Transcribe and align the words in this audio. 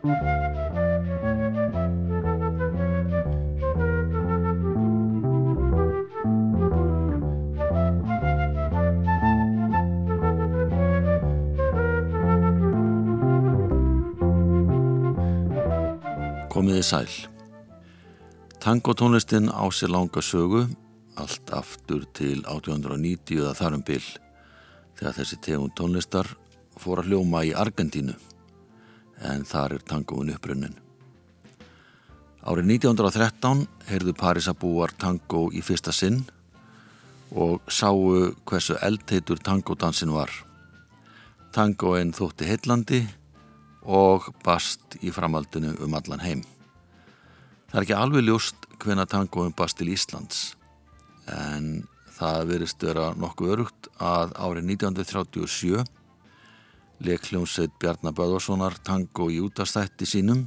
Komiði 0.00 0.12
sæl. 16.80 17.04
Tangotónlistin 18.56 19.52
á 19.52 19.68
sér 19.68 19.92
langa 19.92 20.24
sögu, 20.24 20.64
allt 21.20 21.52
aftur 21.52 22.08
til 22.16 22.40
1890 22.48 23.36
eða 23.36 23.52
þarum 23.52 23.84
byll, 23.84 24.08
þegar 24.96 25.20
þessi 25.20 25.36
tegund 25.44 25.76
tónlistar 25.76 26.24
fór 26.80 27.04
að 27.04 27.12
hljóma 27.12 27.44
í 27.44 27.52
Argentínu, 27.52 28.16
en 29.26 29.44
þar 29.44 29.76
er 29.76 29.84
tangoun 29.86 30.32
upprunnin. 30.34 30.76
Árið 32.40 32.70
1913 32.72 33.66
heyrðu 33.90 34.14
Parísabúar 34.16 34.94
tango 34.96 35.48
í 35.52 35.60
fyrsta 35.60 35.92
sinn 35.92 36.22
og 37.36 37.60
sáu 37.70 38.32
hversu 38.48 38.78
eldheitur 38.80 39.42
tangodansin 39.44 40.14
var. 40.14 40.32
Tangoinn 41.52 42.14
þótti 42.16 42.48
heillandi 42.48 43.02
og 43.84 44.30
bast 44.44 44.96
í 45.04 45.12
framaldinu 45.12 45.74
um 45.84 45.94
allan 45.94 46.24
heim. 46.24 46.42
Það 47.70 47.76
er 47.78 47.86
ekki 47.86 47.98
alveg 47.98 48.26
ljóst 48.26 48.66
hvena 48.80 49.06
tangoinn 49.06 49.54
bast 49.56 49.78
til 49.78 49.92
Íslands 49.92 50.54
en 51.30 51.84
það 52.16 52.48
verist 52.50 52.82
vera 52.82 53.12
nokkuð 53.20 53.52
örugt 53.54 53.88
að 54.00 54.32
árið 54.40 54.72
1937 54.74 55.84
Bjarnar 57.00 58.12
Böðvarssonar 58.12 58.76
tango 58.84 59.30
í 59.32 59.38
útastætti 59.40 60.04
sínum 60.04 60.44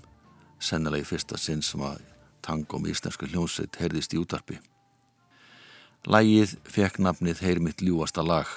sennilega 0.61 1.01
í 1.01 1.07
fyrsta 1.07 1.37
sinn 1.41 1.63
sem 1.65 1.81
að 1.81 2.03
tango 2.45 2.79
með 2.79 2.93
íslensku 2.93 3.29
hljómsveit 3.31 3.79
heyrðist 3.81 4.13
í 4.13 4.21
útarpi. 4.21 4.59
Lægið 6.05 6.57
fekk 6.67 6.99
nafnið 7.01 7.41
Heyr 7.45 7.63
mitt 7.63 7.81
ljúasta 7.81 8.21
lag 8.25 8.49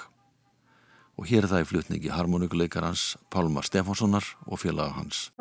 og 1.17 1.25
hér 1.25 1.47
er 1.47 1.51
það 1.55 1.63
í 1.63 1.69
flutningi 1.71 2.13
harmonikuleikarans 2.13 3.15
Pálmar 3.33 3.65
Stefánssonar 3.65 4.35
og 4.45 4.61
félaga 4.61 4.93
hans. 4.99 5.31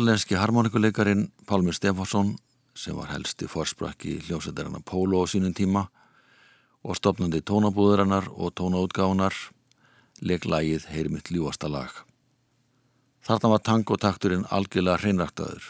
Norrlenski 0.00 0.34
harmonikuleikarin 0.34 1.32
Pálmur 1.46 1.74
Stefánsson 1.74 2.36
sem 2.74 2.96
var 2.96 3.10
helsti 3.12 3.46
forsprakki 3.46 4.14
hljómsættarana 4.24 4.80
Pólo 4.90 5.20
á 5.20 5.28
sínum 5.28 5.52
tíma 5.52 5.82
og 6.84 6.96
stopnandi 6.96 7.42
tónabúðurinnar 7.44 8.30
og 8.32 8.54
tónaútgáðunar 8.56 9.34
leiklægið 10.24 10.86
heyri 10.88 11.12
mitt 11.12 11.28
ljúasta 11.28 11.68
lag. 11.68 11.92
Þarna 13.28 13.50
var 13.52 13.60
tangotakturinn 13.60 14.46
algjörlega 14.48 15.02
hreinræktaður. 15.02 15.66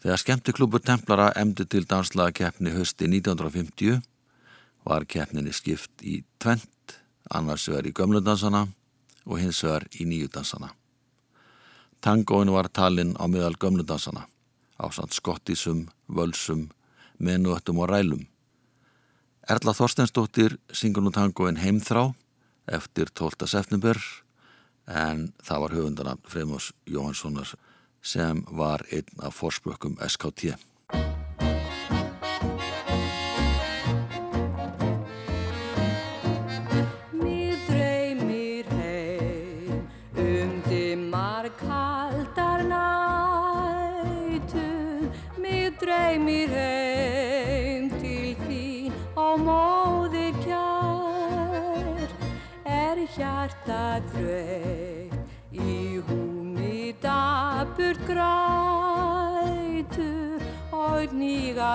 Þegar 0.00 0.22
skemmtiklúpur 0.22 0.80
Templara 0.80 1.32
emdi 1.36 1.66
til 1.68 1.84
danslaga 1.84 2.32
keppni 2.32 2.72
hösti 2.72 3.10
1950 3.12 4.00
var 4.88 5.04
keppninni 5.04 5.52
skipt 5.52 6.00
í 6.00 6.22
tvent, 6.38 6.96
annars 7.28 7.68
vegar 7.68 7.84
í 7.84 7.92
gömludansana 7.92 8.64
og 9.26 9.44
hins 9.44 9.60
vegar 9.64 9.84
í 9.92 10.08
nýjudansana. 10.08 10.72
Tangóin 12.04 12.50
var 12.52 12.66
talinn 12.68 13.14
á 13.16 13.24
miðal 13.32 13.54
gömludansana, 13.56 14.26
ásand 14.76 15.14
skottísum, 15.16 15.86
völsum, 16.04 16.66
menuöttum 17.16 17.80
og 17.80 17.88
rælum. 17.88 18.26
Erla 19.48 19.72
Þorstensdóttir 19.72 20.58
syngur 20.68 21.00
nú 21.00 21.14
tangóin 21.16 21.56
Heimþrá 21.56 22.10
eftir 22.68 23.08
12. 23.08 23.48
september 23.48 23.96
en 24.84 25.30
það 25.40 25.64
var 25.64 25.76
höfundanan 25.78 26.20
Freymos 26.28 26.74
Jóhanssonar 26.84 27.56
sem 28.04 28.44
var 28.52 28.84
einn 28.92 29.24
af 29.24 29.40
fórspökkum 29.40 29.96
SKT. 30.04 30.60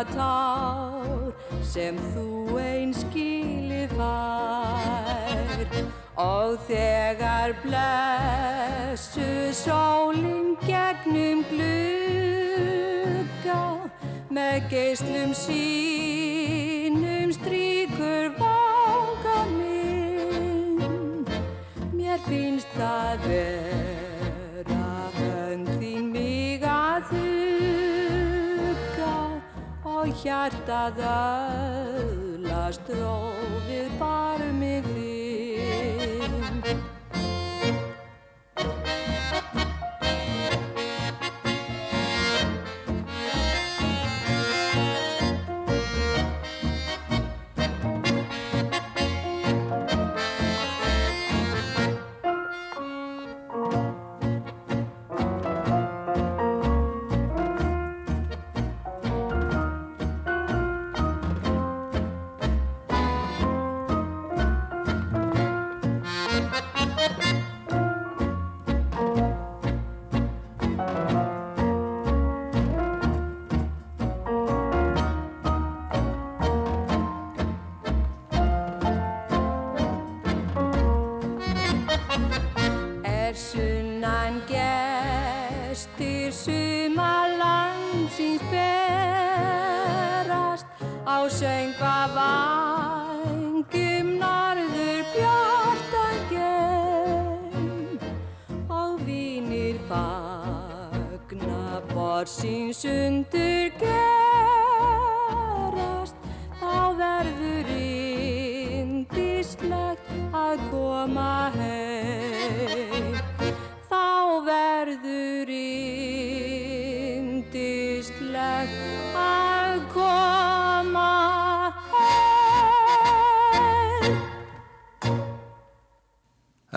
Tár 0.07 1.33
sem 1.65 1.95
þú 2.13 2.57
einn 2.61 2.93
skilið 2.95 3.89
fær. 3.97 5.67
Og 6.19 6.57
þegar 6.67 7.53
blessu 7.63 9.53
sólinn 9.55 10.57
gegnum 10.65 11.43
glugga 11.51 11.89
með 14.33 14.57
geyslum 14.73 15.31
sínum 15.43 17.29
stríkur 17.35 18.25
vanga 18.39 19.39
minn. 19.53 21.23
Mér 21.93 22.19
finnst 22.27 22.69
það 22.75 23.15
vera 23.27 23.88
hjartað 30.19 31.00
öðlast 31.10 32.89
rófið 33.00 33.94
barmið 34.01 34.89
þinn 34.94 35.08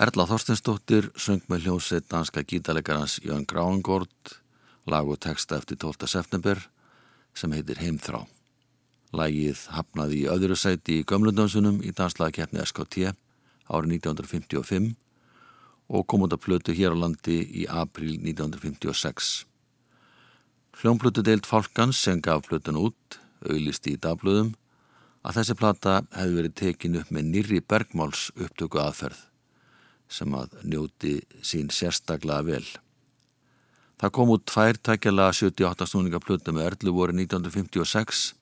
Erla 0.03 0.25
Þorstensdóttir 0.27 1.05
söng 1.15 1.45
með 1.47 1.67
hljómsveit 1.67 2.09
danska 2.11 2.41
gítalegarans 2.43 3.21
Jörn 3.23 3.45
Gráingård 3.47 4.33
lag 4.91 5.07
og 5.07 5.21
texta 5.23 5.55
eftir 5.61 5.77
12. 5.79 6.09
september 6.11 6.59
sem 7.39 7.53
heitir 7.55 7.79
Heimþrá. 7.79 8.25
Lagið 9.15 9.61
hafnaði 9.71 10.19
í 10.25 10.27
öðru 10.33 10.59
sæti 10.59 10.99
í 10.99 11.07
gömlundánsunum 11.07 11.79
í 11.87 11.93
danslagakefni 11.95 12.65
SKT 12.65 13.13
árið 13.71 13.95
1955 14.01 14.91
og 15.87 16.07
kom 16.09 16.27
út 16.27 16.35
að 16.35 16.43
plötu 16.49 16.75
hér 16.75 16.99
á 16.99 17.01
landi 17.05 17.39
í 17.63 17.67
april 17.71 18.17
1956. 18.17 19.33
Hljómplötu 20.81 21.23
deilt 21.23 21.47
Fálkans 21.47 22.01
sem 22.01 22.19
gaf 22.19 22.49
plötun 22.49 22.81
út, 22.89 23.21
auðlisti 23.47 23.95
í 23.95 24.01
dagblöðum, 24.03 24.57
að 25.23 25.39
þessi 25.39 25.61
plata 25.61 26.01
hefði 26.17 26.41
verið 26.41 26.57
tekin 26.59 26.99
upp 26.99 27.13
með 27.13 27.37
nýri 27.37 27.63
bergmáls 27.63 28.33
upptöku 28.35 28.83
aðferð 28.83 29.29
sem 30.13 30.33
að 30.37 30.53
njóti 30.61 31.17
sín 31.41 31.71
sérstaklega 31.73 32.45
vel. 32.45 32.65
Það 34.01 34.13
kom 34.17 34.33
út 34.33 34.45
tvær 34.49 34.77
tækjala 34.77 35.29
78 35.33 35.87
snúninga 35.89 36.21
plötu 36.21 36.53
með 36.53 36.69
Erlu 36.71 36.93
voru 36.95 37.15
1956, 37.15 38.33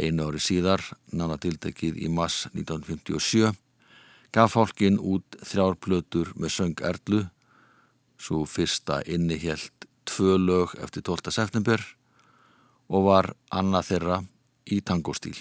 einu 0.00 0.28
ári 0.28 0.42
síðar, 0.42 0.82
nána 1.12 1.38
tiltekið 1.40 1.98
í 2.04 2.10
mass 2.12 2.46
1957, 2.52 3.52
gaf 4.34 4.54
fólkin 4.54 5.00
út 5.00 5.38
þrjár 5.42 5.78
plötur 5.82 6.30
með 6.38 6.54
söng 6.56 6.84
Erlu, 6.86 7.24
svo 8.18 8.44
fyrsta 8.48 9.00
innihjelt 9.10 9.88
tvö 10.08 10.38
lög 10.38 10.76
eftir 10.84 11.02
12. 11.02 11.32
september 11.32 11.82
og 12.88 13.08
var 13.08 13.32
annað 13.50 13.90
þeirra 13.90 14.20
í 14.70 14.80
tangostíl. 14.80 15.36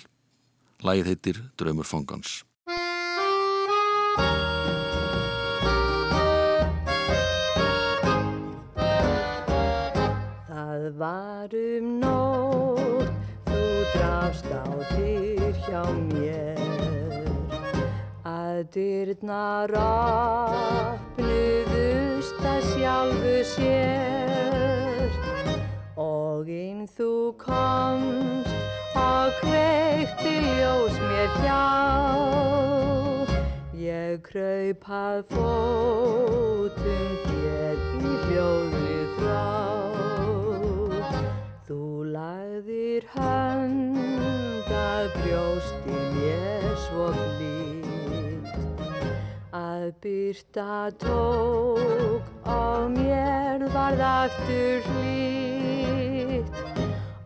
Lægið 0.84 1.12
heitir 1.12 1.44
Draumur 1.60 1.88
fongans. 1.88 2.42
Það 11.04 11.12
var 11.12 11.52
um 11.60 11.88
nótt, 12.00 13.12
þú 13.50 13.64
drafst 13.92 14.48
á 14.48 14.64
dyr 14.94 15.52
hjá 15.66 15.84
mér. 16.00 17.28
Að 18.24 18.72
dyrnar 18.72 19.68
opnuðust 20.96 22.40
að 22.48 22.62
sjálfu 22.70 23.36
sér. 23.52 25.12
Og 26.00 26.48
inn 26.48 26.88
þú 26.88 27.36
komst 27.44 28.56
og 28.96 29.36
kveikti 29.44 30.40
ljós 30.40 30.96
mér 31.04 31.30
hjá. 31.44 31.68
Ég 33.76 34.24
kraup 34.32 34.88
að 35.04 35.20
fótum 35.36 37.12
þér 37.28 37.76
í 37.92 38.16
hljóðrið 38.24 39.10
frá. 39.20 39.83
Lagðir 42.94 43.06
hönd 43.16 44.68
að 44.70 45.08
brjósti 45.18 45.96
mér 46.14 46.66
svo 46.86 47.08
blít. 47.38 48.54
Að 49.54 49.94
byrta 50.04 50.92
tók 51.02 52.22
og 52.46 52.92
mér 52.94 53.66
varð 53.74 54.02
aftur 54.06 54.86
hlýtt. 54.94 56.54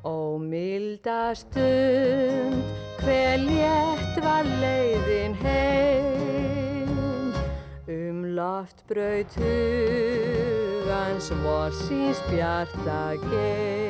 Ó 0.08 0.40
milda 0.40 1.36
stund, 1.36 2.64
hver 3.04 3.38
létt 3.44 4.24
var 4.24 4.48
leiðin 4.62 5.36
heim. 5.44 6.96
Um 7.88 8.24
loftbraut 8.40 9.36
hugans 9.36 11.32
vorsins 11.44 12.24
bjarta 12.32 13.18
geim. 13.28 13.87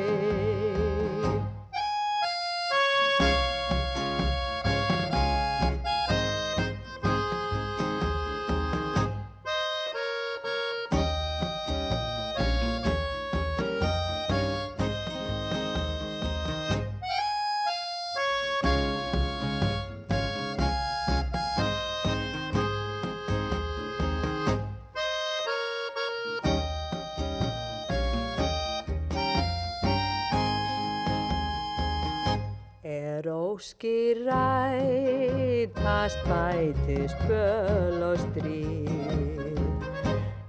Rætast 34.27 36.19
bætist 36.29 37.19
böl 37.27 37.99
og 38.11 38.17
stríð. 38.23 39.57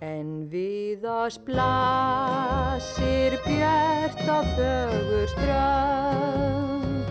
En 0.03 0.48
við 0.51 1.03
oss 1.10 1.38
blasir 1.48 3.32
björt 3.44 4.24
á 4.30 4.39
fögur 4.56 5.27
strönd. 5.34 7.06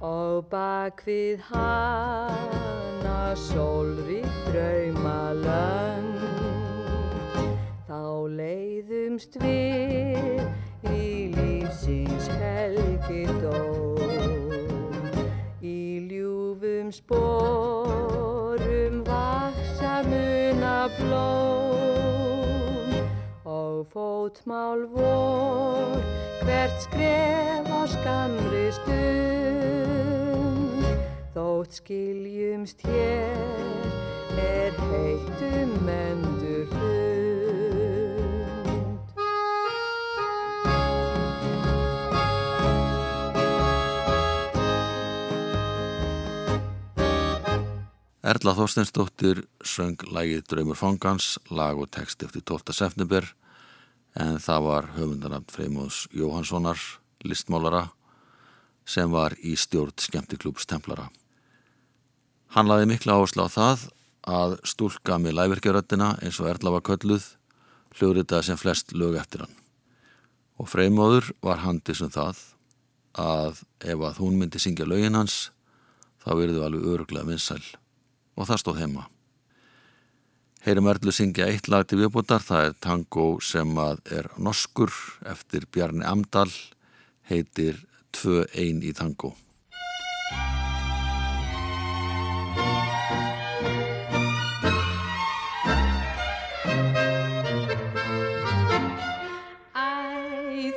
Og 0.00 0.44
bak 0.52 1.02
við 1.04 1.38
hana 1.50 3.36
sólri 3.36 4.22
draumalönd 4.48 6.19
leiðumst 8.28 9.36
við 9.42 10.42
í 10.90 11.32
lífsins 11.36 12.26
helgidóm 12.40 14.00
Í 15.60 16.00
ljúfum 16.08 16.88
sporum 16.88 19.04
vaksa 19.04 20.00
muna 20.08 20.88
blóm. 20.96 22.96
Og 23.44 23.84
fótmál 23.92 24.88
vor 24.88 26.00
hvert 26.40 26.80
skref 26.80 27.68
á 27.68 27.84
skamri 27.92 28.72
stund. 28.72 30.80
Þótt 31.36 31.76
skiljumst 31.82 32.80
hér 32.88 33.36
er 34.40 34.72
heitum 34.88 35.76
endur 35.92 36.29
Erla 48.30 48.52
Þorsteinsdóttir 48.54 49.40
söng 49.66 49.98
lægið 50.14 50.44
Draumur 50.52 50.76
fangans, 50.78 51.32
lag 51.50 51.78
og 51.82 51.88
text 51.90 52.20
eftir 52.22 52.44
12. 52.46 52.70
september 52.76 53.24
en 54.14 54.36
það 54.38 54.66
var 54.68 54.86
höfundanabn 54.94 55.50
Freymóðs 55.50 56.04
Jóhanssonar, 56.14 56.78
listmálara 57.26 57.88
sem 58.86 59.10
var 59.10 59.34
í 59.42 59.56
stjórn 59.58 59.96
skemmtiklúps 59.98 60.68
Templara. 60.70 61.08
Hann 62.54 62.70
laði 62.70 62.86
mikla 62.92 63.18
áherslu 63.18 63.48
á 63.50 63.56
það 63.56 63.84
að 64.36 64.56
stúlka 64.74 65.18
með 65.18 65.38
læverkjaröttina 65.40 66.12
eins 66.22 66.38
og 66.38 66.52
Erla 66.52 66.76
var 66.76 66.86
kölluð 66.86 67.32
hljóðritaði 67.98 68.52
sem 68.52 68.62
flest 68.62 68.94
lög 68.94 69.18
eftir 69.18 69.46
hann. 69.48 69.60
Og 70.60 70.70
Freymóður 70.70 71.32
var 71.42 71.64
handið 71.66 72.04
sem 72.04 72.14
það 72.14 72.46
að 73.18 73.66
ef 73.82 73.98
að 73.98 74.22
hún 74.22 74.38
myndi 74.38 74.62
syngja 74.62 74.86
lögin 74.86 75.18
hans 75.18 75.48
þá 76.22 76.36
verðu 76.36 76.68
alveg 76.68 76.90
öruglega 76.94 77.32
vinsæl 77.32 77.64
og 78.36 78.46
það 78.48 78.62
stóð 78.62 78.84
heima. 78.84 79.06
Heyrum 80.60 80.90
Erlu 80.92 81.12
syngja 81.16 81.46
eitt 81.48 81.70
lag 81.72 81.86
til 81.88 82.02
viðbútar, 82.02 82.42
það 82.44 82.66
er 82.66 82.74
tango 82.84 83.22
sem 83.40 83.70
að 83.80 84.02
er 84.12 84.26
norskur 84.36 84.92
eftir 85.24 85.64
Bjarni 85.72 86.04
Amdal, 86.04 86.50
heitir 87.30 87.80
2-1 88.12 88.84
í 88.84 88.92
tango. 88.92 89.32
Æ, 99.72 99.88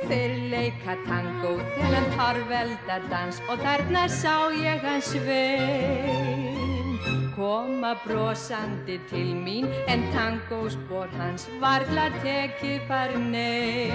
þeir 0.08 0.34
leika 0.48 0.96
tango, 1.04 1.58
þennan 1.76 2.10
torvelda 2.16 3.00
dans 3.12 3.44
og 3.50 3.60
þarna 3.68 4.08
sá 4.08 4.36
ég 4.56 4.80
hans 4.88 5.12
svein. 5.12 6.53
Koma 7.34 7.96
brosandi 8.06 9.00
til 9.10 9.34
mín 9.34 9.66
en 9.90 10.02
tangospor 10.14 11.08
hans 11.18 11.48
varla 11.60 12.04
tekið 12.22 12.84
far 12.86 13.10
nei. 13.18 13.90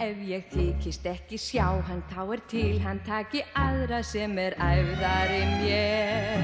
Ef 0.00 0.22
ég 0.24 0.46
þykist 0.54 1.04
ekki 1.10 1.36
sjá 1.36 1.66
hann 1.88 2.00
þá 2.08 2.22
er 2.36 2.42
til 2.48 2.80
hann 2.80 3.00
taki 3.04 3.44
aðra 3.60 4.00
sem 4.00 4.38
er 4.40 4.56
æfðari 4.56 5.42
mér. 5.52 6.40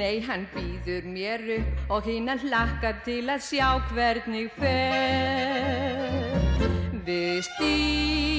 Nei, 0.00 0.18
hann 0.26 0.48
býður 0.50 1.06
mér 1.14 1.46
upp 1.60 1.94
og 1.94 2.10
hinn 2.10 2.26
að 2.32 2.48
hlakka 2.48 2.90
til 3.06 3.22
að 3.30 3.46
sjá 3.52 3.68
hvernig 3.92 4.50
fer. 4.58 6.10
Við 7.06 7.38
stígum 7.52 8.29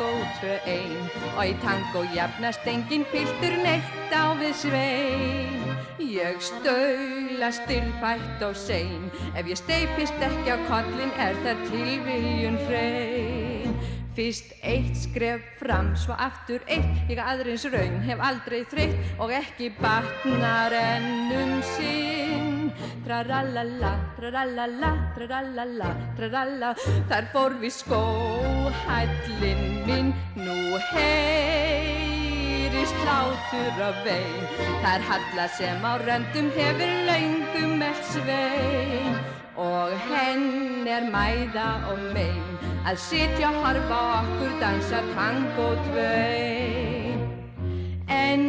tango 0.00 0.24
tvö 0.40 0.54
ein 0.64 1.08
og 1.36 1.44
í 1.44 1.54
tango 1.60 2.02
jafnast 2.14 2.64
engin 2.64 3.04
piltur 3.12 3.52
neitt 3.60 4.12
á 4.16 4.32
við 4.40 4.54
svein. 4.56 5.66
Ég 6.00 6.40
staula 6.40 7.50
styrfætt 7.52 8.40
og 8.42 8.56
sein, 8.56 9.10
ef 9.36 9.46
ég 9.46 9.60
steipist 9.60 10.16
ekki 10.24 10.56
á 10.56 10.58
kollin 10.70 11.12
er 11.20 11.36
það 11.44 11.60
tilviljun 11.68 12.56
hrein. 12.64 13.76
Fyrst 14.16 14.56
eitt 14.64 14.96
skref 14.96 15.44
fram, 15.60 15.92
svo 15.96 16.16
aftur 16.16 16.64
eitt, 16.66 17.04
ég 17.12 17.20
aðrins 17.20 17.68
raun 17.70 18.00
hef 18.08 18.24
aldrei 18.24 18.64
þreytt 18.72 19.20
og 19.20 19.34
ekki 19.36 19.70
batnar 19.78 20.74
ennum 20.80 21.60
sinn. 21.76 22.72
Trarallala, 23.04 23.92
trarallala, 24.16 24.94
trarallala, 25.14 25.92
traralla, 26.16 26.74
þar 27.12 27.30
fór 27.34 27.60
við 27.60 27.76
skóhællin 28.70 29.62
minn, 29.86 30.14
nú 30.36 30.78
heyrist 30.92 32.14
hlátur 33.02 33.82
af 33.82 33.94
vein. 34.04 34.44
Þar 34.82 35.00
halla 35.08 35.46
sem 35.58 35.84
á 35.84 35.92
röndum 35.98 36.50
hefur 36.56 36.92
laungum 37.08 37.70
mell 37.78 38.02
svein 38.12 39.14
og 39.56 39.90
henn 40.08 40.86
er 40.88 41.04
mæða 41.12 41.70
og 41.90 41.98
mein 42.14 42.58
að 42.86 42.96
sitja 42.96 43.48
og 43.50 43.56
harfa 43.64 44.00
okkur 44.20 44.52
dansa 44.60 45.00
tango 45.14 45.68
tvein. 45.88 47.18
En 48.08 48.42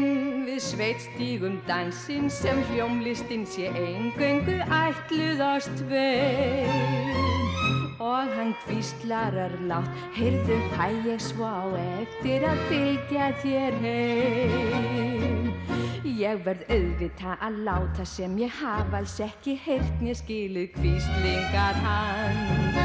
við 0.45 0.61
sveit 0.61 1.01
stígum 1.01 1.55
dansinn 1.67 2.29
sem 2.29 2.57
hljómlistin 2.71 3.45
sé 3.45 3.65
eingöngu 3.73 4.57
ætluðast 4.85 5.71
tvein. 5.81 7.21
Og 8.01 8.25
hann 8.33 8.55
kvíslarar 8.63 9.51
látt, 9.69 9.89
heyrðu 10.15 10.55
fæ 10.73 10.87
ég 11.05 11.19
svo 11.21 11.45
á 11.45 11.69
eftir 12.01 12.41
að 12.49 12.63
fylgja 12.71 13.27
þér 13.43 13.77
heim. 13.83 15.51
Ég 16.17 16.41
verð 16.41 16.65
auðvita 16.73 17.35
að 17.45 17.59
láta 17.67 18.05
sem 18.09 18.33
ég 18.41 18.49
hafa 18.57 19.03
alls 19.03 19.19
ekki 19.21 19.53
heyrt 19.67 20.01
mér 20.01 20.17
skilið 20.17 20.73
kvíslingar 20.79 21.77
hans. 21.85 22.81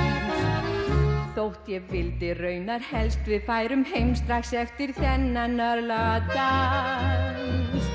Þótt 1.37 1.73
ég 1.73 1.89
vildi 1.89 2.35
raunar 2.37 2.85
helst 2.93 3.25
við 3.25 3.49
færum 3.49 3.89
heim 3.89 4.13
strax 4.21 4.53
eftir 4.53 4.93
þennan 5.01 5.57
örla 5.73 6.03
dans. 6.29 7.89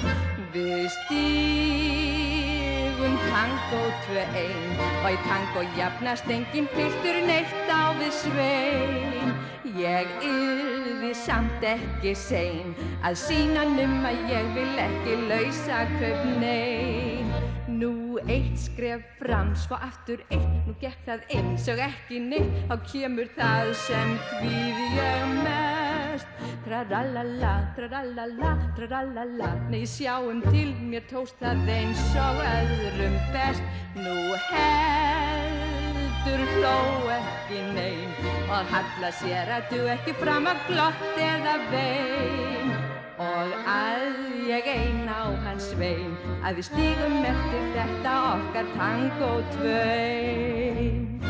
Við 0.57 0.89
stígum 0.97 2.10
tango 3.41 3.89
tvö 4.05 4.23
ein. 4.35 4.77
Og 5.03 5.09
í 5.11 5.17
tango 5.25 5.63
jafnast 5.77 6.29
engin 6.29 6.67
piltur 6.75 7.21
neitt 7.25 7.69
á 7.69 7.93
við 7.97 8.13
svein. 8.21 9.33
Ég 9.77 10.09
yrði 10.27 11.13
samt 11.17 11.65
ekki 11.65 12.13
sein. 12.17 12.75
Að 13.01 13.17
sína 13.23 13.65
num 13.71 14.05
að 14.05 14.21
ég 14.29 14.53
vil 14.57 14.83
ekki 14.85 15.17
lausa 15.31 15.85
kaup 15.97 16.23
nein. 16.43 17.33
Nú 17.71 18.19
eitt 18.27 18.59
skref 18.61 19.01
fram, 19.17 19.55
svo 19.57 19.79
aftur 19.79 20.21
eitt, 20.29 20.57
nú 20.67 20.75
gekk 20.83 21.01
það 21.07 21.25
eins 21.33 21.69
og 21.71 21.81
ekki 21.81 22.21
neitt, 22.27 22.63
þá 22.69 22.75
kemur 22.93 23.31
það 23.37 23.75
sem 23.87 24.17
hvíð 24.35 24.83
ég 24.99 25.80
mest. 26.11 26.27
Trarallala, 26.65 27.53
trarallala, 27.75 28.51
trarallala, 28.75 29.49
nei 29.71 29.85
sjáum 29.87 30.41
til, 30.51 30.73
mér 30.91 31.03
tóst 31.09 31.35
það 31.41 31.69
eins 31.71 32.15
og 32.19 32.37
öðrum 32.43 33.17
best. 33.33 33.63
Nú 33.95 34.17
heldur 34.51 36.41
hló 36.55 36.77
ekki 37.17 37.59
nein 37.75 38.11
og 38.51 38.63
halla 38.73 39.11
sér 39.21 39.47
að 39.57 39.63
du 39.71 39.81
ekki 39.95 40.13
fram 40.19 40.45
að 40.51 40.57
glott 40.69 41.15
eða 41.17 41.55
vein. 41.71 42.69
Og 43.21 43.49
að 43.69 44.05
ég 44.49 44.65
ein 44.65 45.05
á 45.05 45.29
hans 45.45 45.67
vein 45.77 46.15
að 46.41 46.53
við 46.59 46.65
stígum 46.71 47.17
eftir 47.21 47.63
þetta 47.77 48.13
okkar 48.33 48.67
tango 48.75 49.33
tvein. 49.55 51.20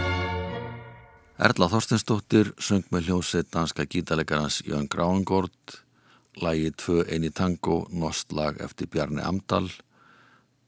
Erla 1.41 1.65
Þorsteinsdóttir 1.71 2.51
söng 2.61 2.83
með 2.93 3.07
hljómsveit 3.07 3.47
danska 3.49 3.87
gítalegarans 3.89 4.59
Jörn 4.61 4.85
Gráingård, 4.85 5.71
lægi 6.37 6.67
2-1 6.77 7.23
í 7.25 7.31
tango, 7.33 7.77
nost 7.89 8.29
lag 8.37 8.59
eftir 8.61 8.85
Bjarni 8.93 9.23
Amdal, 9.25 9.71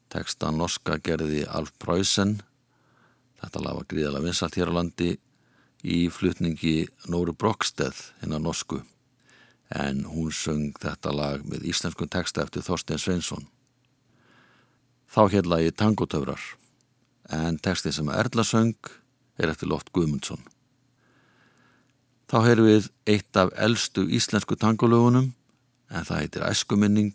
teksta 0.10 0.50
norska 0.50 0.96
gerði 0.98 1.44
Alf 1.46 1.70
Preussen, 1.78 2.40
þetta 3.44 3.62
lag 3.62 3.78
var 3.78 3.86
gríðalega 3.92 4.26
vinsalt 4.26 4.58
hér 4.58 4.72
á 4.74 4.78
landi 4.80 5.12
í 5.86 6.00
flutningi 6.10 6.88
Nóru 7.06 7.38
Broksteð 7.38 8.00
hinn 8.24 8.34
að 8.34 8.44
norsku. 8.48 8.82
En 9.70 10.08
hún 10.10 10.34
söng 10.34 10.74
þetta 10.82 11.14
lag 11.14 11.46
með 11.46 11.68
íslenskun 11.70 12.10
texta 12.10 12.48
eftir 12.48 12.66
Þorstein 12.66 13.04
Sveinsson. 13.04 13.46
Þá 15.06 15.22
hér 15.38 15.54
lagi 15.54 15.78
Tangotöfrar. 15.78 16.42
En 17.30 17.62
textin 17.62 17.94
sem 17.94 18.10
Erla 18.10 18.42
söng 18.42 18.74
er 19.38 19.54
eftir 19.54 19.70
Loft 19.70 19.94
Guðmundsson. 19.94 20.42
Þá 22.34 22.40
heyrðum 22.42 22.66
við 22.66 22.86
eitt 23.14 23.38
af 23.38 23.52
eldstu 23.62 24.08
íslensku 24.10 24.56
tangolögunum 24.58 25.28
en 25.94 26.06
það 26.08 26.22
heitir 26.24 26.46
Æskuminning 26.48 27.14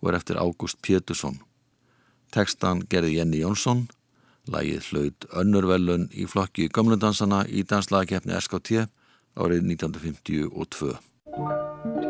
og 0.00 0.08
er 0.08 0.16
eftir 0.16 0.40
Ágúst 0.40 0.80
Pétursson. 0.80 1.36
Tekstan 2.32 2.80
gerði 2.88 3.18
Jenny 3.18 3.42
Jónsson 3.42 3.82
Lægið 4.48 4.86
hlaut 4.90 5.26
önnurvelun 5.42 6.08
í 6.16 6.24
flokki 6.30 6.70
gamlundansana 6.72 7.42
í 7.46 7.64
danslagkeppni 7.68 8.38
SKT 8.40 8.86
árið 9.36 9.68
1952. 9.76 12.09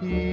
vera 0.00 0.25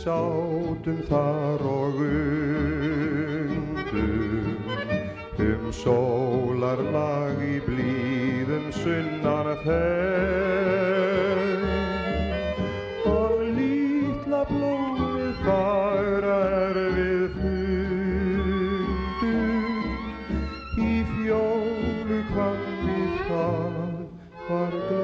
sátum 0.00 1.00
þar 1.08 1.60
og 1.68 1.98
undum 2.00 3.70
Um 5.40 5.72
sólarlag 5.76 7.36
í 7.44 7.60
blíðum 7.66 8.66
sunnar 8.76 9.48
þeim 9.64 11.62
Og 13.10 13.34
lítla 13.58 14.42
blómið 14.48 15.34
þar 15.44 16.24
er 16.36 16.76
við 16.96 17.22
fundum 17.42 18.70
Í 20.86 20.94
fjólu 21.12 22.20
kvandi 22.32 23.00
það 23.28 23.74
var 24.48 24.99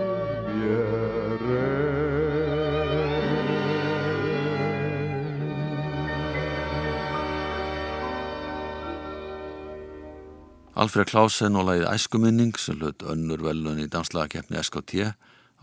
Alfred 10.77 11.09
Klausen 11.09 11.55
og 11.57 11.71
lagið 11.71 11.87
Æskuminning 11.89 12.59
sem 12.61 12.77
hlut 12.77 13.01
önnur 13.09 13.41
velun 13.41 13.79
í 13.81 13.87
danslagakeppni 13.89 14.59
SKT 14.61 15.07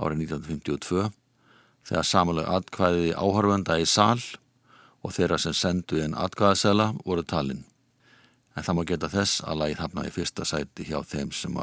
árið 0.01 0.23
1952 0.23 1.03
þegar 1.85 2.07
samanlega 2.09 2.55
atkvæði 2.57 3.11
áhörvenda 3.13 3.75
í 3.77 3.85
sal 3.85 4.17
og 5.05 5.13
þeirra 5.13 5.37
sem 5.37 5.53
sendu 5.53 5.99
inn 6.01 6.15
atkvæðasela 6.17 6.87
voru 7.05 7.21
talinn. 7.29 7.61
En 8.57 8.65
það 8.65 8.77
má 8.79 8.81
geta 8.89 9.11
þess 9.13 9.43
að 9.45 9.61
lagið 9.61 9.83
hafnaði 9.83 10.15
fyrsta 10.17 10.47
sæti 10.49 10.87
hjá 10.89 10.97
þeim 11.05 11.29
sem 11.29 11.61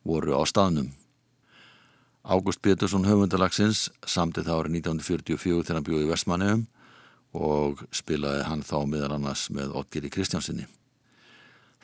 voru 0.00 0.40
á 0.40 0.42
staðnum. 0.48 0.88
Ágúst 2.24 2.64
Pétursson 2.64 3.04
höfundalagsins 3.04 3.90
samti 4.08 4.40
það 4.40 4.62
árið 4.62 4.80
1944 4.80 5.68
þegar 5.68 5.82
hann 5.82 5.88
bjóði 5.90 6.08
í 6.08 6.10
Vestmannheum 6.14 6.64
og 7.36 7.84
spilaði 7.92 8.48
hann 8.48 8.64
þá 8.64 8.76
meðal 8.88 9.18
annars 9.20 9.50
með 9.52 9.76
Ottgeri 9.76 10.08
Kristjánsinni. 10.16 10.64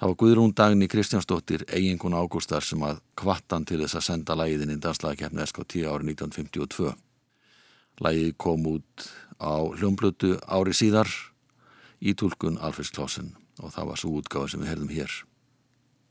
Það 0.02 0.10
var 0.10 0.16
Guðrún 0.18 0.52
Dagni 0.58 0.86
Kristjánsdóttir, 0.90 1.62
eiginkun 1.70 2.16
Ágústar 2.18 2.64
sem 2.66 2.80
að 2.82 2.96
kvattan 3.14 3.62
til 3.62 3.76
þess 3.84 4.00
að 4.00 4.02
senda 4.02 4.34
lægiðin 4.34 4.72
í 4.74 4.80
danslagakefni 4.82 5.44
SKT 5.46 5.84
árið 5.86 6.08
1952. 6.16 6.88
Lægið 8.02 8.32
kom 8.42 8.64
út 8.66 9.04
á 9.38 9.62
hljómblötu 9.62 10.32
ári 10.42 10.74
síðar 10.74 11.06
í 12.02 12.16
tólkun 12.18 12.58
Alfreds 12.58 12.90
Klausen 12.96 13.28
og 13.62 13.76
það 13.76 13.92
var 13.92 14.00
svo 14.02 14.10
útgáð 14.18 14.48
sem 14.50 14.64
við 14.64 14.72
herðum 14.72 14.90
hér. 14.90 15.14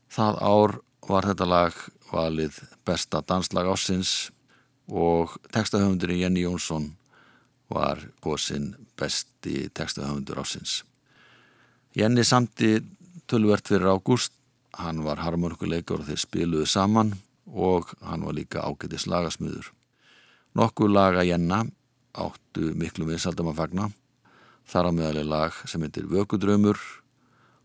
Það 0.08 0.40
ár 0.40 0.74
var 1.12 1.28
þetta 1.28 1.50
lag 1.52 1.84
valið 2.14 2.62
besta 2.88 3.20
danslag 3.20 3.68
ásins 3.74 4.14
og 4.88 5.36
textahöfundurinn 5.52 6.22
Jenny 6.24 6.46
Jónsson 6.46 6.88
var 7.68 8.00
góðsinn 8.24 8.72
besti 8.96 9.68
textahöfundur 9.68 10.40
ásins. 10.40 10.80
Jenny 11.92 12.24
samti 12.24 12.78
tölvert 13.32 13.68
fyrir 13.68 13.88
Ágúst, 13.88 14.34
hann 14.76 15.02
var 15.04 15.22
harmonikuleikar 15.24 16.02
og 16.02 16.08
þeir 16.10 16.20
spiluðu 16.20 16.68
saman 16.68 17.14
og 17.48 17.94
hann 18.04 18.24
var 18.26 18.36
líka 18.36 18.64
ágætis 18.64 19.08
lagasmöður. 19.08 19.72
Nokkuð 20.56 20.92
laga 20.92 21.24
Jenna 21.24 21.64
áttu 22.12 22.74
miklu 22.76 23.08
vinsaldum 23.08 23.48
að 23.52 23.60
fagna. 23.64 23.90
þar 24.68 24.88
á 24.88 24.90
meðali 24.94 25.24
lag 25.26 25.56
sem 25.66 25.82
heitir 25.82 26.06
Vökudrömmur 26.10 26.78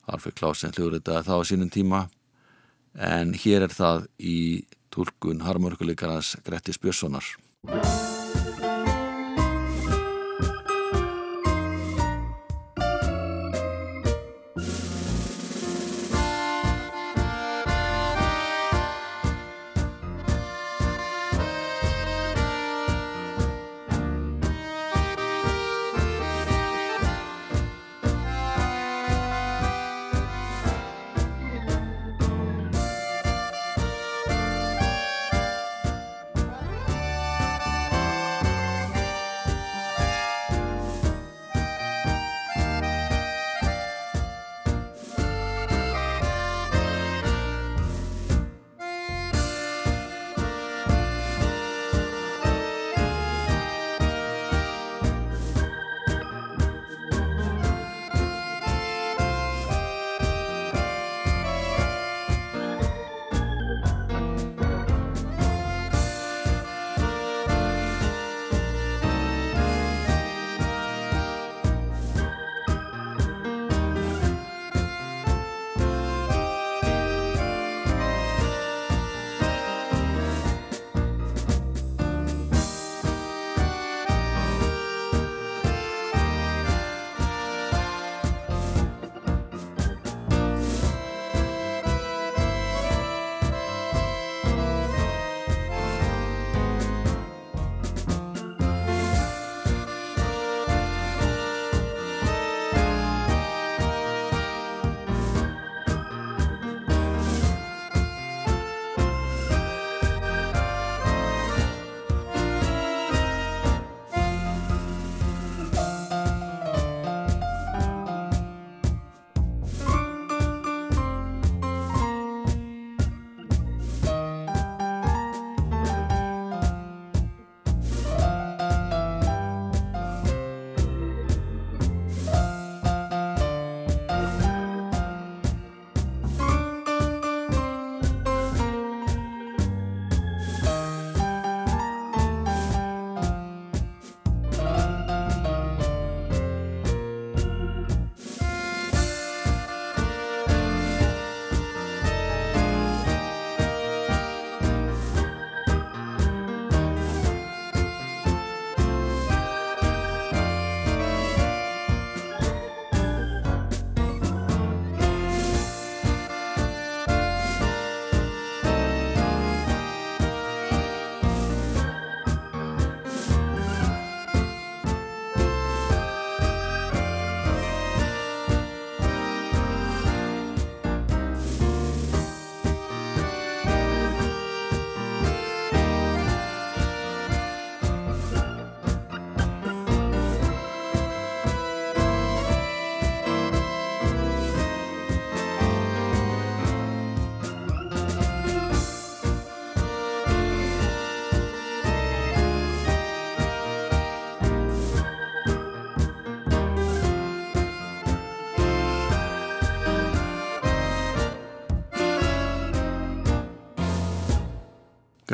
Alfred 0.08 0.38
Klausen 0.39 0.73
hljóðritaði 0.75 1.27
það 1.27 1.43
á 1.43 1.49
sínum 1.49 1.71
tíma 1.73 2.01
en 2.97 3.36
hér 3.38 3.67
er 3.67 3.75
það 3.75 4.10
í 4.17 4.65
tólkun 4.93 5.45
harmörkuleikarans 5.45 6.36
Grettis 6.47 6.82
Björnssonar 6.82 8.07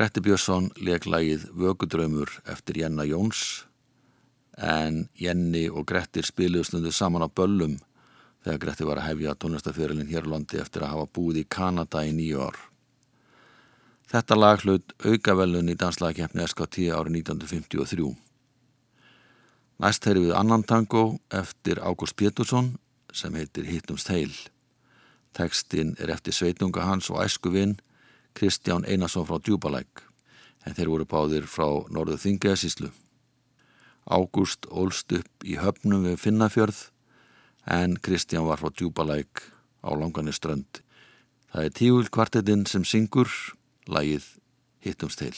Gretti 0.03 0.19
Björnsson 0.19 0.65
leik 0.83 1.05
lagið 1.07 1.45
Vökudraumur 1.55 2.27
eftir 2.51 2.81
Jenna 2.81 3.05
Jóns 3.07 3.63
en 4.59 5.05
Jenny 5.15 5.61
og 5.71 5.85
Grettir 5.87 6.27
spiluðu 6.27 6.65
stundu 6.67 6.91
saman 6.91 7.23
á 7.23 7.31
Böllum 7.31 7.77
þegar 8.43 8.59
Gretti 8.65 8.87
var 8.89 8.99
að 8.99 9.07
hefja 9.07 9.35
tónlistafjörlinn 9.39 10.09
hér 10.11 10.27
á 10.27 10.31
landi 10.33 10.59
eftir 10.59 10.83
að 10.83 10.91
hafa 10.91 11.07
búið 11.15 11.39
í 11.39 11.43
Kanada 11.47 12.01
í 12.03 12.11
nýju 12.17 12.41
ár. 12.43 12.59
Þetta 14.11 14.39
lag 14.41 14.65
hlut 14.65 14.91
aukavelun 15.07 15.71
í 15.71 15.77
danslagkeppni 15.79 16.49
SKT 16.51 16.89
árið 16.97 17.21
1953. 17.21 18.11
Næst 19.87 20.09
heyrðum 20.09 20.27
við 20.27 20.35
annan 20.41 20.67
tango 20.67 21.05
eftir 21.31 21.79
Ágúst 21.79 22.19
Pétursson 22.19 22.73
sem 23.15 23.39
heitir 23.39 23.71
Hittumst 23.71 24.11
heil. 24.11 24.35
Tekstinn 25.31 25.95
er 25.95 26.11
eftir 26.11 26.35
sveitunga 26.35 26.91
hans 26.91 27.07
og 27.07 27.23
æskuvinn 27.23 27.77
Kristján 28.33 28.85
Einarsson 28.85 29.27
frá 29.27 29.39
Djúbalæk 29.39 30.03
en 30.65 30.75
þeir 30.75 30.91
voru 30.91 31.07
báðir 31.09 31.47
frá 31.49 31.67
Norðu 31.93 32.17
Þingjæðsíslu. 32.23 32.89
Ágúst 34.09 34.67
ólst 34.71 35.13
upp 35.15 35.47
í 35.47 35.57
höfnum 35.59 36.07
við 36.07 36.19
Finnafjörð 36.23 36.79
en 37.69 37.97
Kristján 38.03 38.47
var 38.49 38.61
frá 38.61 38.71
Djúbalæk 38.73 39.45
á 39.83 39.91
langanir 39.95 40.35
strönd. 40.35 40.81
Það 41.53 41.67
er 41.67 41.75
tíul 41.79 42.07
kvartetinn 42.09 42.65
sem 42.65 42.83
syngur 42.87 43.29
lagið 43.87 44.25
Hittumst 44.83 45.21
heil. 45.23 45.37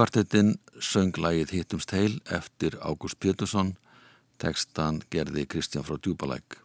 Tígulkvartettin 0.00 0.54
söng 0.80 1.18
lagið 1.20 1.50
Hittumst 1.52 1.90
heil 1.92 2.14
eftir 2.32 2.72
Ágúst 2.80 3.18
Pétursson, 3.20 3.74
tekstan 4.40 5.02
gerði 5.12 5.42
Kristján 5.44 5.84
frá 5.84 5.98
Djúbalæk. 6.00 6.56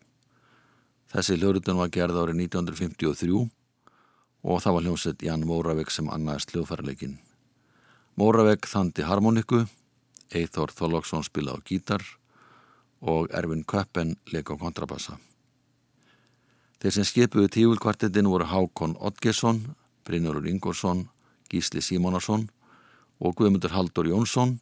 Þessi 1.12 1.36
hljóðrutun 1.42 1.82
var 1.82 1.92
gerð 1.92 2.22
árið 2.22 2.40
1953 2.46 3.42
og 4.40 4.64
það 4.64 4.78
var 4.78 4.88
hljómsett 4.88 5.28
Jan 5.28 5.44
Móravegg 5.44 5.92
sem 5.92 6.08
annaðist 6.08 6.56
hljóðfærarleikin. 6.56 7.20
Móravegg 8.16 8.72
þandi 8.72 9.04
harmoniku, 9.04 9.66
Eithor 10.32 10.72
Þorlóksson 10.72 11.28
spila 11.28 11.60
á 11.60 11.66
gítar 11.68 12.08
og 13.04 13.28
Ervin 13.36 13.68
Köppen 13.68 14.16
leika 14.32 14.56
á 14.56 14.64
kontrabassa. 14.64 15.20
Þeir 16.80 17.02
sem 17.02 17.12
skipuðu 17.12 17.52
tígulkvartettin 17.52 18.32
voru 18.32 18.48
Hákon 18.48 18.96
Oddgesson, 18.96 19.66
Brynjólur 20.08 20.48
Ingórsson, 20.48 21.10
Gísli 21.52 21.84
Símonarsson 21.84 22.48
og 23.20 23.36
Guðmundur 23.38 23.74
Haldur 23.76 24.10
Jónsson 24.10 24.58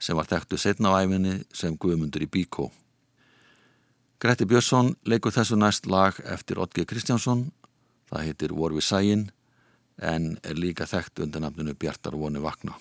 sem 0.00 0.16
var 0.16 0.28
þekktu 0.28 0.58
setna 0.60 0.92
á 0.96 1.04
æfinni 1.04 1.40
sem 1.52 1.76
Guðmundur 1.76 2.24
í 2.24 2.30
Bíkó. 2.30 2.70
Gretti 4.20 4.44
Björnsson 4.44 4.94
leikur 5.08 5.32
þessu 5.32 5.56
næst 5.56 5.86
lag 5.88 6.18
eftir 6.28 6.60
Otge 6.60 6.84
Kristjánsson, 6.84 7.46
það 8.10 8.26
heitir 8.26 8.56
Vorvi 8.56 8.84
Sæin 8.84 9.30
en 10.00 10.34
er 10.44 10.60
líka 10.60 10.88
þekkt 10.88 11.24
undir 11.24 11.44
nafninu 11.44 11.76
Bjartar 11.76 12.16
voni 12.16 12.40
vakna. 12.40 12.76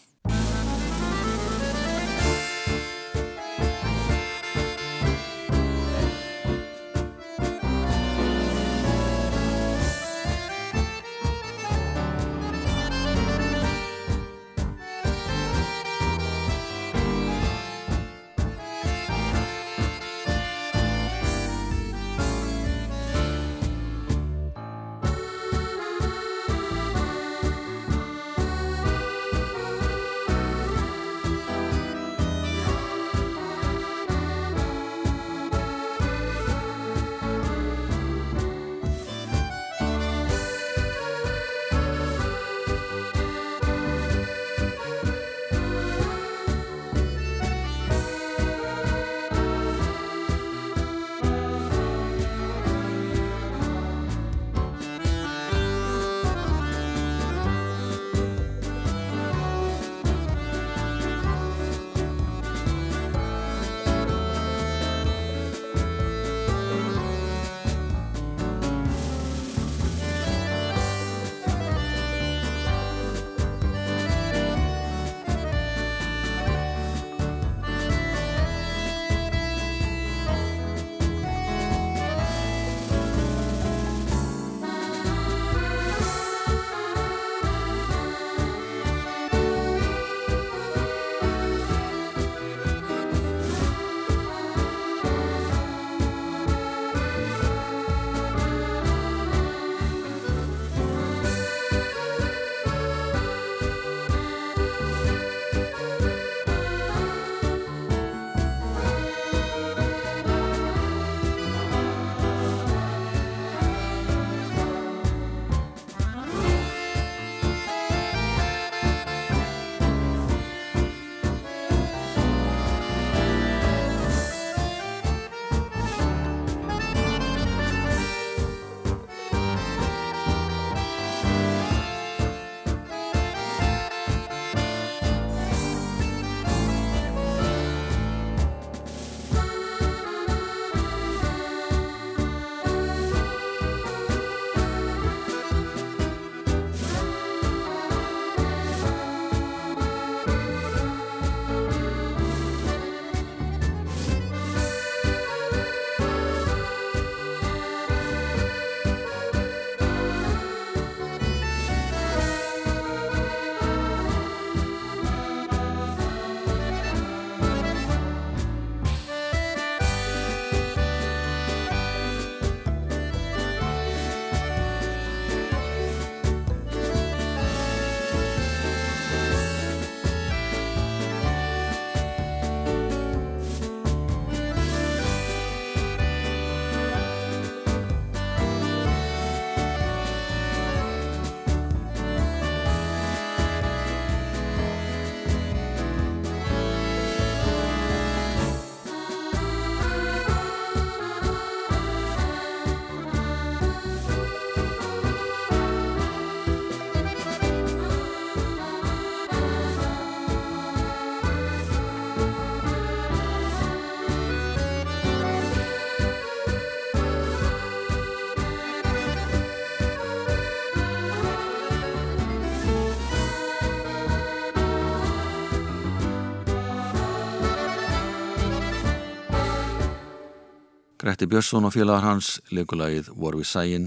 Gretti 230.99 231.29
Björnsson 231.31 231.63
og 231.63 231.71
félagar 231.71 232.03
hans 232.03 232.41
leikulagið 232.51 233.07
Vor 233.15 233.37
við 233.39 233.47
sæin 233.47 233.85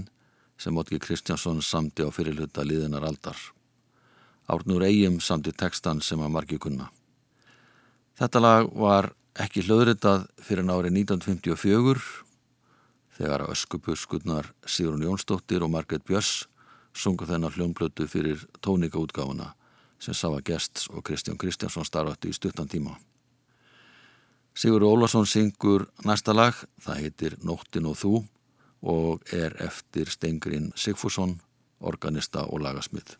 sem 0.57 0.77
Otki 0.81 0.97
Kristjánsson 0.97 1.59
samti 1.61 2.01
á 2.01 2.09
fyrirluta 2.09 2.65
liðinar 2.65 3.05
aldar. 3.05 3.37
Árnur 4.49 4.81
Eyjum 4.87 5.19
samti 5.21 5.53
tekstan 5.53 6.01
sem 6.01 6.17
að 6.25 6.33
margi 6.33 6.57
kunna. 6.57 6.89
Þetta 8.17 8.41
lag 8.41 8.71
var 8.73 9.11
ekki 9.37 9.61
hlöðritað 9.61 10.25
fyrir 10.41 10.65
nárið 10.65 10.97
1954 11.03 12.01
þegar 13.19 13.45
öskupuskunnar 13.45 14.49
Sigrun 14.65 15.05
Jónsdóttir 15.05 15.61
og 15.61 15.69
Margret 15.69 16.09
Björns 16.09 16.47
sungu 16.97 17.29
þennan 17.29 17.53
hljónblötu 17.53 18.09
fyrir 18.09 18.41
tónikaútgáfuna 18.65 19.53
sem 20.01 20.17
Sava 20.17 20.41
Gests 20.41 20.89
og 20.89 21.05
Kristján 21.05 21.37
Kristjánsson 21.37 21.85
starfatti 21.85 22.33
í 22.33 22.41
stuttan 22.41 22.65
tíma. 22.65 22.97
Sigur 24.53 24.83
Ólason 24.85 25.25
syngur 25.25 25.87
næsta 26.05 26.33
lag, 26.35 26.53
það 26.77 26.99
heitir 27.01 27.35
Nóttin 27.41 27.89
og 27.89 27.97
þú 27.97 28.13
og 28.83 29.33
er 29.33 29.55
eftir 29.63 30.11
Stengrin 30.11 30.71
Sigfússon, 30.75 31.39
organista 31.81 32.43
og 32.45 32.61
lagasmið. 32.61 33.15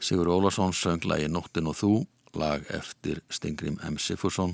Sigur 0.05 0.27
Ólason 0.29 0.73
söng 0.73 1.01
lagi 1.09 1.25
Nóttin 1.25 1.65
og 1.65 1.79
þú, 1.79 1.91
lag 2.37 2.61
eftir 2.69 3.23
Stingrim 3.33 3.79
M. 3.81 3.95
Sifursson 3.97 4.51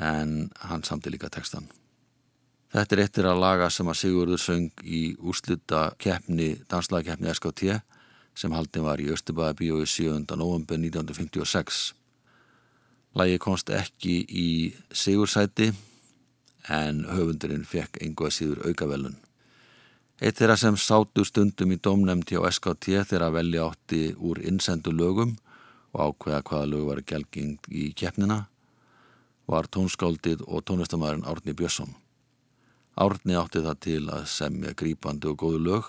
en 0.00 0.48
hann 0.64 0.84
samti 0.86 1.12
líka 1.12 1.28
textan. 1.28 1.66
Þetta 2.72 2.96
er 2.96 3.02
eittir 3.04 3.28
að 3.28 3.42
laga 3.42 3.68
sem 3.68 3.90
að 3.92 3.98
Sigurður 4.00 4.40
söng 4.40 4.80
í 4.80 5.02
úrsluta 5.20 5.90
keppni, 6.00 6.54
danslagakeppni 6.72 7.34
SKT 7.34 7.76
sem 8.32 8.56
haldin 8.56 8.86
var 8.86 9.02
í 9.04 9.10
Östubæðabíói 9.12 9.84
7. 9.84 10.24
november 10.40 10.80
1956. 10.80 11.90
Lagi 13.20 13.40
komst 13.44 13.68
ekki 13.76 14.22
í 14.24 14.50
Sigursæti 14.88 15.68
en 16.72 17.04
höfundurinn 17.12 17.68
fekk 17.68 18.00
einhvað 18.00 18.38
síður 18.38 18.70
aukavelun. 18.70 19.20
Eitt 20.20 20.36
þeirra 20.36 20.58
sem 20.60 20.76
sátu 20.76 21.22
stundum 21.24 21.70
í 21.72 21.78
domnemnd 21.80 22.28
hjá 22.28 22.42
SKT 22.44 23.06
þegar 23.08 23.22
að 23.24 23.36
velja 23.38 23.62
átti 23.70 24.00
úr 24.20 24.42
innsendu 24.44 24.92
lögum 24.92 25.30
og 25.94 26.10
ákveða 26.10 26.40
hvaða 26.44 26.66
lög 26.68 26.82
var 26.90 27.00
gelging 27.08 27.70
í 27.72 27.86
keppnina 27.96 28.42
var 29.48 29.64
tónskáldið 29.72 30.42
og 30.44 30.66
tónlistamæðurinn 30.68 31.24
Árni 31.24 31.54
Björnsson. 31.56 31.94
Árni 33.00 33.38
átti 33.40 33.62
það 33.64 33.80
til 33.86 34.02
að 34.12 34.26
semja 34.28 34.74
grípandi 34.76 35.30
og 35.30 35.38
góðu 35.40 35.62
lög. 35.70 35.88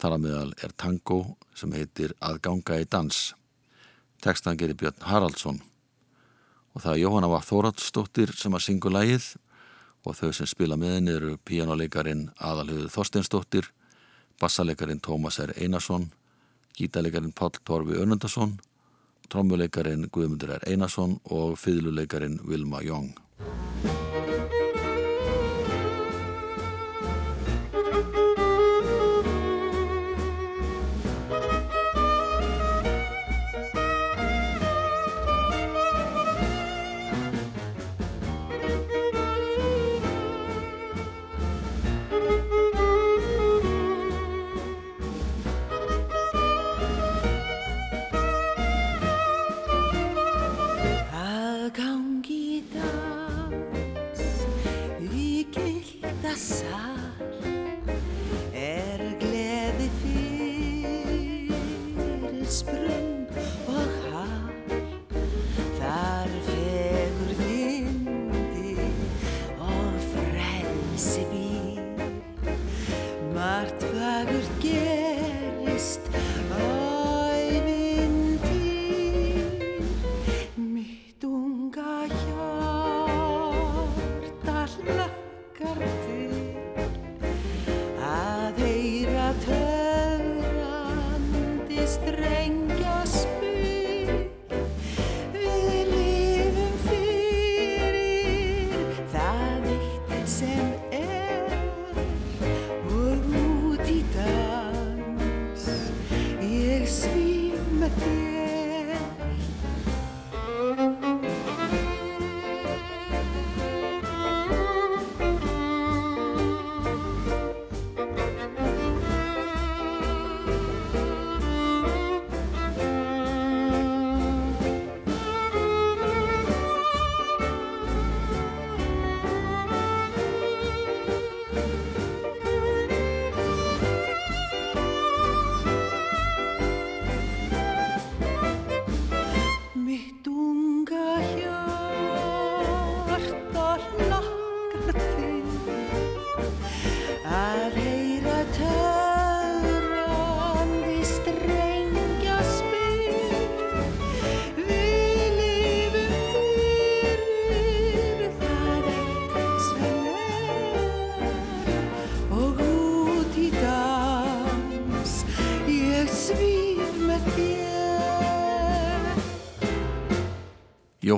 Þar 0.00 0.16
að 0.16 0.24
meðal 0.24 0.54
er 0.64 0.72
tango 0.80 1.18
sem 1.58 1.74
heitir 1.76 2.14
Að 2.24 2.40
ganga 2.48 2.78
í 2.80 2.86
dans. 2.88 3.18
Tekstan 4.24 4.56
gerir 4.56 4.78
Björn 4.80 5.04
Haraldsson 5.10 5.60
og 6.72 6.82
það 6.86 6.94
er 6.94 7.02
Jóhanna 7.02 7.28
var 7.30 7.44
Þóratsdóttir 7.44 8.32
sem 8.38 8.54
að 8.54 8.64
syngu 8.64 8.90
lægið 8.96 9.28
og 10.06 10.16
þau 10.16 10.30
sem 10.32 10.48
spila 10.48 10.78
með 10.78 10.94
henni 10.98 11.14
eru 11.16 11.36
píjánuleikarin 11.48 12.28
Aðalhauður 12.38 12.92
Þorsteinsdóttir, 12.94 13.70
bassaleikarin 14.40 15.02
Tómas 15.04 15.40
R. 15.42 15.54
Einarsson, 15.58 16.08
gítaleikarin 16.78 17.34
Páll 17.34 17.58
Torfi 17.64 17.98
Önundarsson, 17.98 18.58
trommuleikarin 19.28 20.08
Guðmundur 20.12 20.56
R. 20.58 20.68
Einarsson 20.70 21.18
og 21.24 21.58
fiðluleikarin 21.60 22.40
Vilma 22.46 22.82
Jóng. 22.86 23.12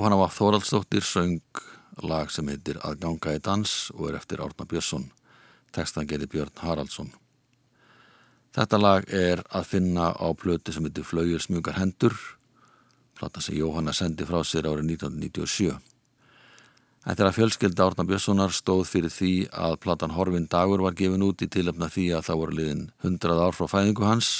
Jóhanna 0.01 0.17
var 0.17 0.31
Þóraldsdóttir 0.33 1.03
söng 1.05 1.59
lag 2.01 2.31
sem 2.33 2.47
heitir 2.49 2.79
Að 2.81 2.95
ganga 3.03 3.35
í 3.37 3.41
dans 3.45 3.91
og 3.93 4.07
er 4.09 4.15
eftir 4.17 4.39
Árna 4.41 4.65
Björnsson. 4.65 5.03
Tekstan 5.69 6.07
gerir 6.09 6.25
Björn 6.25 6.55
Haraldsson. 6.57 7.11
Þetta 8.49 8.79
lag 8.81 9.05
er 9.13 9.43
að 9.53 9.67
finna 9.75 10.07
á 10.09 10.25
plötu 10.33 10.73
sem 10.73 10.87
heitir 10.89 11.05
Flaugur 11.05 11.43
smjúkar 11.45 11.77
hendur, 11.77 12.17
plata 13.13 13.43
sem 13.45 13.59
Jóhanna 13.59 13.93
sendi 13.93 14.25
frá 14.25 14.41
sér 14.41 14.71
árið 14.71 14.89
1997. 14.95 15.77
En 17.05 17.21
þegar 17.21 17.37
fjölskylda 17.37 17.91
Árna 17.91 18.07
Björnssonar 18.09 18.57
stóð 18.57 18.87
fyrir 18.89 19.13
því 19.13 19.35
að 19.53 19.77
platan 19.85 20.17
Horfin 20.17 20.49
dagur 20.49 20.81
var 20.81 20.97
gefin 20.97 21.27
út 21.29 21.45
í 21.45 21.51
tilöfna 21.59 21.91
því 21.93 22.07
að 22.17 22.25
það 22.31 22.41
voru 22.41 22.57
liðin 22.57 22.83
100 23.05 23.37
ár 23.45 23.53
frá 23.53 23.69
fæðingu 23.77 24.09
hans, 24.09 24.33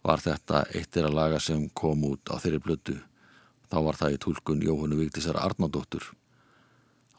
var 0.00 0.24
þetta 0.24 0.64
eitt 0.72 0.88
þeirra 0.88 1.12
laga 1.20 1.44
sem 1.50 1.68
kom 1.68 2.08
út 2.14 2.32
á 2.32 2.40
þeirri 2.40 2.64
plötu. 2.64 3.00
Þá 3.70 3.78
var 3.86 3.98
það 3.98 4.14
í 4.14 4.20
tólkun 4.24 4.62
Jóhannu 4.66 4.98
Vigdísar 4.98 5.38
Arnaldóttur. 5.38 6.02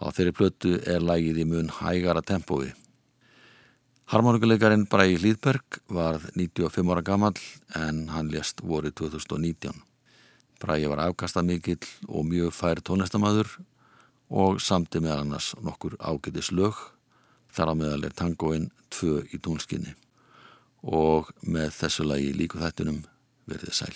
Á 0.04 0.12
þeirri 0.12 0.34
plötu 0.36 0.76
er 0.84 1.04
lagið 1.04 1.43
í 1.43 1.47
mun 1.47 1.72
hægara 1.80 2.24
tempói. 2.26 2.74
Harmonikuleikarin 4.12 4.84
Bræi 4.91 5.16
Hlýðberg 5.16 5.78
varð 5.88 6.26
95 6.36 6.91
ára 6.91 7.04
gammal 7.08 7.38
en 7.80 8.10
hann 8.12 8.32
lést 8.34 8.60
vorið 8.60 8.97
2019. 9.06 9.72
Bræi 10.60 10.84
var 10.91 11.06
afkasta 11.06 11.45
mikill 11.47 11.88
og 12.10 12.28
mjög 12.28 12.52
fær 12.58 12.84
tónlistamæður 12.84 13.56
og 14.28 14.60
samti 14.60 14.99
með 14.99 15.22
annars 15.22 15.54
nokkur 15.64 15.95
ágætis 16.04 16.52
lög 16.52 16.76
þar 17.56 17.72
á 17.72 17.74
meðal 17.80 18.06
er 18.10 18.16
tangoinn 18.16 18.68
tvö 18.91 19.22
í 19.32 19.39
tónskinni 19.39 19.95
og 20.84 21.32
með 21.47 21.72
þessu 21.80 22.08
lagi 22.08 22.36
líku 22.36 22.60
þættinum 22.60 23.06
verðið 23.47 23.78
sæl. 23.80 23.95